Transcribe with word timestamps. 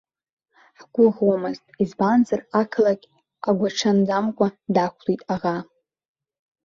Ҳгәыӷуамызт, 0.79 1.65
избанзар, 1.83 2.41
ақалақь 2.61 3.05
агәаҽанӡамкәа 3.47 4.47
дақәлеит 4.73 5.21
аӷа. 5.33 5.55